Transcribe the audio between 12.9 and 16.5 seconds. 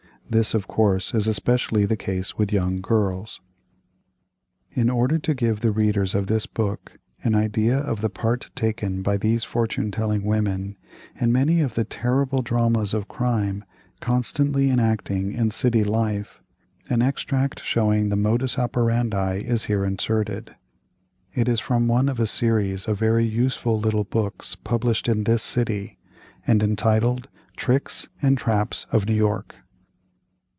of crime constantly enacting in city life,